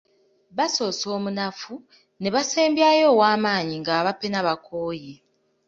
[0.57, 1.75] Basoosa omunafu
[2.21, 5.13] ne basembyayo ow’amaanyi ng'abapena bakooye.